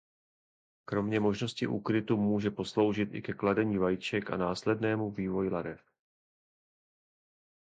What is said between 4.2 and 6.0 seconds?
a následnému vývoji larev.